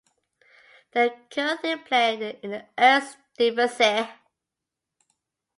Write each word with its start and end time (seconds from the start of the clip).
They 0.93 1.11
currently 1.29 1.75
play 1.77 2.15
in 2.41 2.49
the 2.49 2.65
Eerste 2.75 3.17
Divisie. 3.37 4.11